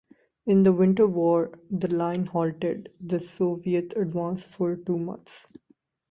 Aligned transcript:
In 0.47 0.63
the 0.63 0.73
Winter 0.73 1.05
War 1.05 1.51
the 1.69 1.87
Line 1.87 2.25
halted 2.25 2.91
the 2.99 3.19
Soviet 3.19 3.93
advance 3.95 4.43
for 4.43 4.75
two 4.75 4.97
months. 4.97 5.47